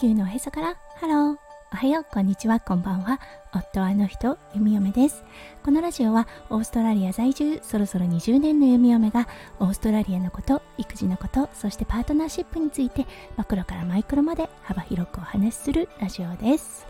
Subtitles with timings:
[0.00, 0.76] 地球のおへそから。
[1.00, 1.47] ハロー。
[1.70, 3.20] おはようこんにちはこんばんは。
[3.54, 5.22] 夫はあの人弓嫁です。
[5.62, 9.28] このラジオはオーストラリア在住そろそろ20年の弓嫁が
[9.60, 16.86] オーストラリアのこと育児のことそしてパートナーシップについてマクロからマイクロまで幅広くお話しするラジオです。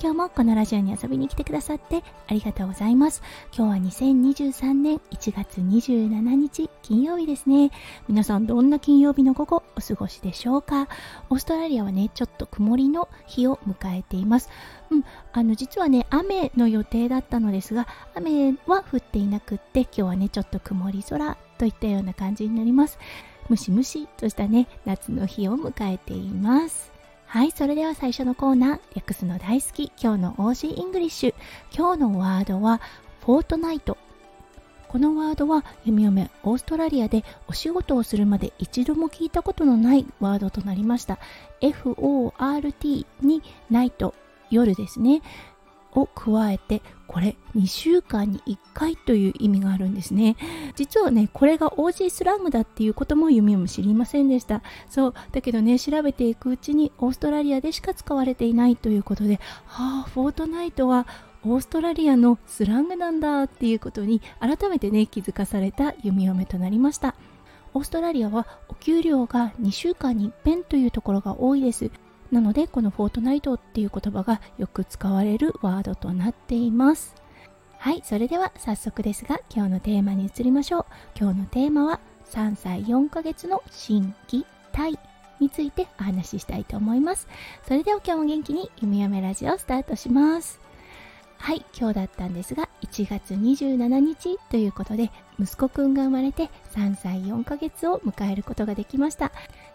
[0.00, 3.22] 今日もこのラジオに遊びに来てくださってありがとうございます。
[3.56, 7.70] 今日は2023年1月27日金曜日ですね。
[8.08, 10.88] 皆さんどんな金曜日の午後お過ごしでしょうか？
[11.30, 14.48] オーストラリアはねちょっと曇りの日を迎えていいます。
[14.90, 22.98] うん、あの実はね雨の予定だったのですが雨は降っていなくって今日はねちょっと曇り空といったような感じになります。
[23.48, 26.90] ムシムシとしたね夏の日を迎えています。
[27.26, 31.34] はいそれでは最初のコーナー訳すの大好き今日の オージーイングリッシュ。
[31.74, 32.80] 今日のワードは
[33.24, 33.96] フォートナイト。
[34.92, 41.18] このワードは弓嫁オーストラリアでお仕事をするまで一度も聞いたことのないワードとなりました。
[41.62, 44.14] FORT にナイト
[44.50, 45.22] 夜ですね。
[45.94, 50.36] を加えてこれ2週間に1回という意味があるんですね。
[50.76, 54.62] 実はねこれが OG スラングだっていうことも弓も知りませんでした。
[54.90, 61.06] そうだけどね調べていくうちにオーストラリアでしか使われていないということではあフォートナイトは
[61.44, 67.14] オーストラリアのスラングなんだっていうことに改めてね気づかされた弓嫁となりました。
[67.74, 71.90] オーストラリアはお給料が2週間に一遍というところが多いです。
[72.30, 77.14] なのでこのフォートナイトっていう言葉がよく使われるワードとなっています。
[77.78, 80.86] はいそれでは早速ですが今日のテーマに移りましょう。
[81.18, 84.98] 今日のテーマは3歳4ヶ月の新規体
[85.40, 87.26] についてお話ししたいと思います。
[87.66, 90.60] それでは今日も元気に弓嫁ラジオスタートします。
[91.42, 95.10] はい今日だったんですが1月27日ということで
[95.40, 99.32] 息子くんが生まれて3歳4ヶ月を迎えることができました。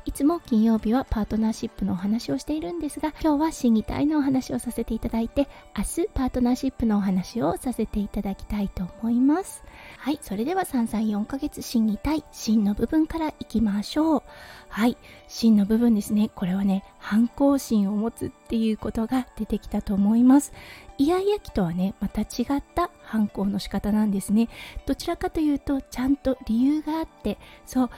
[0.08, 9.66] いつも金曜日はパートナーシップのお話をしているんですが今日は心技体のお話をさせていただいて明日パートナーシップのお話をさせていただきたいと思います。
[9.98, 14.24] はいそれでは3歳4ヶ月心技体心の部分からいきましょう。
[14.70, 14.96] はい
[15.28, 16.32] 心の部分ですね。
[16.34, 20.54] これはね反抗心を持つっていうことが出てきたと思います。
[20.98, 24.48] イヤイヤ期とはねまた違った反抗の仕方なんですね。
[24.86, 27.90] どちらかというとちゃんと理由があってそう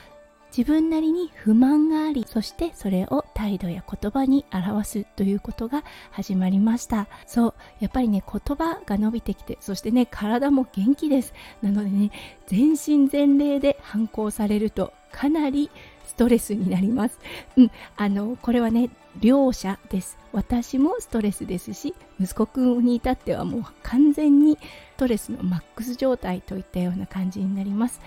[0.55, 12.11] 自分なりに不満がありそしてそれを態度や言葉に表すということが始まりましたそうやっぱりね言葉が伸びてきてそしてね体も元気ですなのでね
[12.47, 15.69] 全身全霊で反抗されるとかなり
[16.05, 17.19] ストレスになります。
[17.55, 18.89] うん、あのこれはね
[19.19, 20.17] 両者です。
[20.31, 24.57] 私もストレスですし、息子くんに至ってはもう完全に
[24.95, 28.01] ストレスのマックス状態といったような感じになります。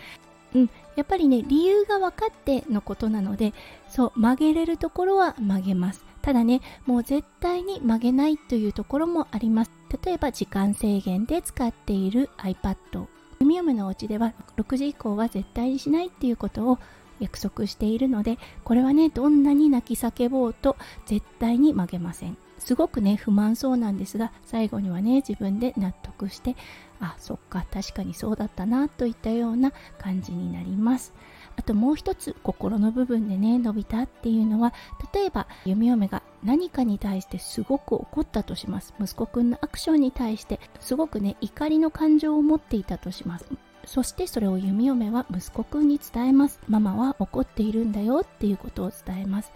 [0.55, 3.55] うん、やっぱりね理由が分かってのことなので
[3.89, 6.05] そう曲げれるところは曲げます。
[6.21, 9.71] ただねもう絶対に曲げないというところもあります。
[10.05, 13.07] 例えば時間制限で使っている iPad
[13.41, 16.79] 弓嫁のお家では6時以降は絶対にしないっていうことを
[17.21, 20.77] 約束しているのでこれはねどんなに泣き叫ぼうと
[21.07, 22.37] 絶対に曲げません。
[22.59, 26.55] すごくね不満そうなんですが最後にはね自分で納得して
[27.03, 31.13] あそっか確かにそうだったなといったような感じになります。
[31.57, 34.73] あともう一つ心の部分でね伸びたっていうのは
[35.13, 38.95] 例えば弓嫁が何かに対してすごく怒ったとします。
[39.01, 43.47] 息子くんのアクションに対してすごくね怒りの感情を持っていたとします。
[43.85, 46.61] そしてそれを弓嫁は息子くんに伝えます。
[46.69, 49.53] ママは怒っているんだよっていうことを伝えます。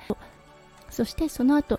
[0.90, 1.78] そしてその後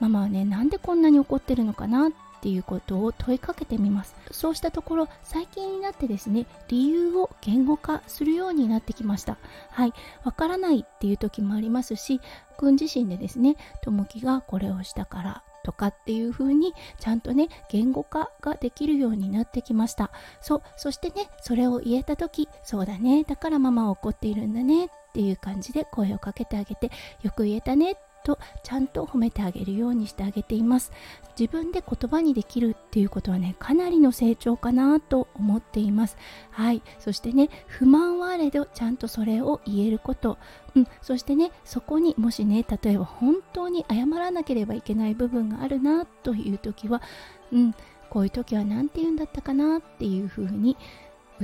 [0.00, 2.12] ママはねなんでこんなに怒ってるのかなっ
[2.42, 4.16] ていうことを問いかけてみます。
[4.32, 9.38] そうしたところ最近になってですね理由を言語化するようになってきました。
[9.70, 9.92] はい。
[10.24, 12.20] わからないっていう時もありますし
[12.58, 20.10] 君自身でですねともきがこれをしたからとかっていう風にちゃんとね言語化ができるようになってきました。
[20.40, 26.90] そうそしてねそれを言えた時そうだねだからママは怒っているんだねっていう感じで声をかけてあげて
[27.22, 30.92] よく言えたねってとちゃんと褒めてあげるようにしてあげています。
[31.38, 36.16] 自分で言葉にできるっていうことはねかなりの成長かなと思っています。
[36.50, 36.82] はい。
[36.98, 40.38] そしてね不満はあれどちゃんとそれを言えること。
[40.74, 47.02] うん、そしてねそこにもしね例えば本当に謝らなければいけない部分があるなという時は、
[47.52, 47.74] うん、
[48.08, 50.76] こういう時は何て言うんだったかなっていうふうに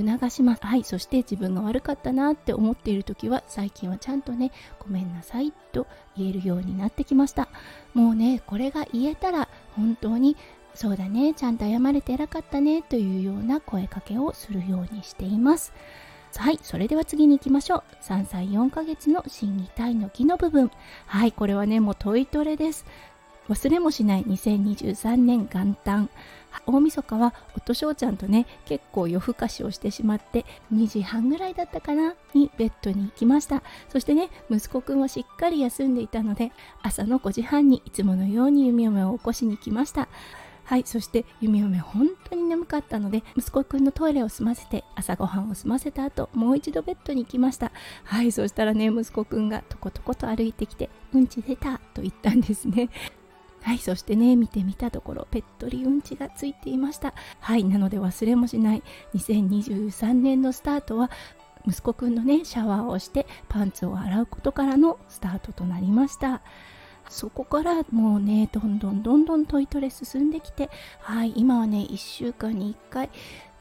[0.01, 0.65] 促します。
[0.65, 5.87] はい、そして自分が悪かったなって思っている時は最近はちゃんとね、ごめんなさいと
[6.17, 7.49] 言えるようになってきました。
[7.93, 10.35] もうね、これが言えたら本当に
[10.73, 15.73] そうだね、ちゃんと謝れて偉かったねというような声かけをするようにしています。
[16.35, 17.83] はい、それでは次に行きましょう。
[18.03, 20.71] 3歳4ヶ月の心技体の木の部分。
[21.07, 22.85] はい、これはね、もうトイトレです。
[23.49, 26.09] 忘れもしない2023年元旦。
[26.65, 32.15] 大晦日は夫翔ちゃんとね結構夜更かしをしてしまって2時半ぐらいだったかな？
[32.33, 33.61] にベッドに行きました。
[33.89, 36.51] そしてね息子くんはしっかり休んでいたので
[36.81, 40.07] 朝の5時半にいつものように弓嫁を起こしに来ました。
[40.65, 47.71] はいそして弓嫁本当に眠かったので息子くんのトイレを済ませて朝ごはんを済ませた後もう一度ベッドに行きました。
[48.03, 52.89] はいそしたらね息子くんがとことこと歩いてきてうんち出たと言ったんですね。
[53.61, 57.13] はいそしてね見てみたところぺっとりうんちがついていました。
[57.39, 58.83] はいなので忘れもしない。
[59.15, 61.11] 2023年のスタートは
[61.67, 66.41] 息子くんのねシャワーをしてパンツを洗うことからのスタートとなりました。
[67.09, 70.69] そこからもうねどんどんどんどんトイトレ進んできて
[70.99, 73.09] はい今はね1週間に1回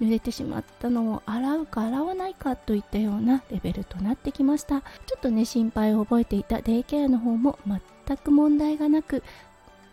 [0.03, 4.83] 濡れてしまったのを洗うか洗わないかといったようなレベルとなってきました。
[4.83, 7.59] ちょっとね心配を覚えていたデイケアの方も
[8.07, 9.23] 全く問題がなく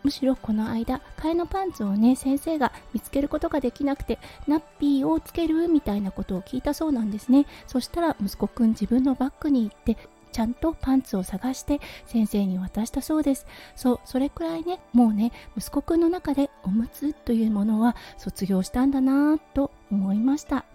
[0.06, 9.96] むしろこの間替えのパンツをね先生が見つけることができなくてナッピーをつけるみたいなことを聞いたそうなんですねそしたら息子くん自分のバッグに行って
[10.30, 20.66] ちゃんとパンツを探して先生に渡したそうですそうそれくらいねもうね息子くんの中でおむつというものは卒業したんだなぁと思いました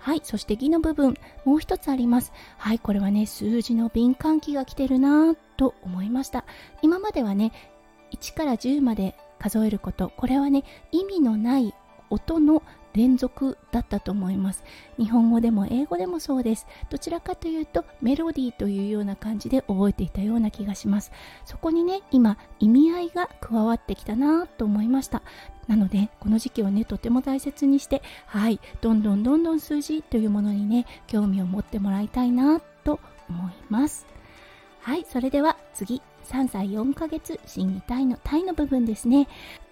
[0.00, 1.14] はい、そして義の部分、
[1.44, 2.32] もう一つあります。
[2.56, 6.44] はい、これはね、数字の敏感期が来てるなぁと思いました。
[6.82, 7.52] 今まではね、
[8.12, 10.10] 1から10まで数えること。
[10.16, 11.74] これはね意味のない
[12.10, 12.62] 音の
[12.94, 14.64] 連続だったと思います。
[14.98, 16.66] 日本語でも英語でもそうです。
[16.90, 21.12] どちらかというとメロディーというような感じで覚えていたような気がします。
[21.44, 25.22] そこにね今意味合いが加わってきたなと思いました。
[25.68, 34.06] なのでこの時期をねとても大切にしてはいどんどんどんどん数字というものにね興味を持ってもらいたいなと思います。
[34.80, 36.00] はいそれでは次。
[36.28, 39.28] 3歳4ヶ月心技体の体の部分ですね。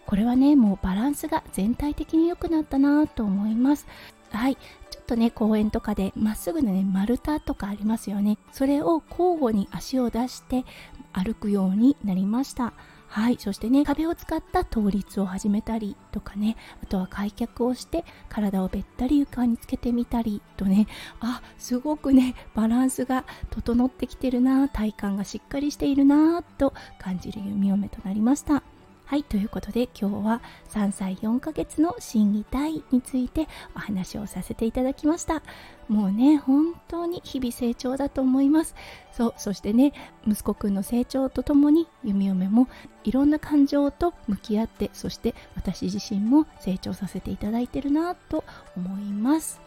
[0.07, 3.87] これはねもうバランスが全体的に良くなったなと思います。
[4.31, 4.57] はい。
[4.91, 8.39] ちょっとね公園とかでまっすぐのね丸太とかありますよね。
[8.53, 10.65] それを交互に足を出して
[11.13, 12.73] 歩くようになりました。
[13.09, 20.87] はいそしてね壁を使った倒立を始めたりとかねあとは開脚をして体をべったり床につけてみたりとね
[21.21, 28.63] あすごくねバランスが整ってきてるな体幹がしっかりしているなと感じる弓嫁となりました。
[29.07, 35.45] はいということで今日は3歳4ヶ月の心技体についてお話をさせていただきました。
[35.87, 38.75] もうね本当に日々成長だと思います。
[39.13, 39.93] そうそしてね
[40.27, 42.67] 息子くんの成長とともに弓嫁も
[43.05, 48.43] いろんな感情と向き合ってそして私自身も成長させていただいてるなと
[48.77, 49.61] 思います。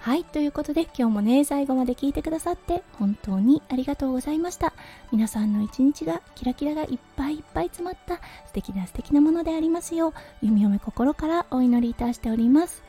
[0.00, 4.72] はいということで今日もね最後まで聞いてくださって本当にありがとうございました。
[5.12, 8.16] 皆さんの一日がキラキラがいっぱいいっぱい詰まった
[8.46, 12.82] 素敵な素敵なものでありますよう弓嫁心からお祈りいたしております。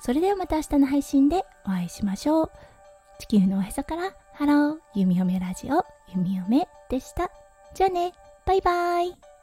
[0.00, 2.50] それではまた明日の配信でお会いしましょう。
[3.20, 7.30] 地球のおへそからハロー弓嫁ラジオ弓嫁でした。
[7.74, 8.12] じゃあね
[8.46, 9.33] バイバイ。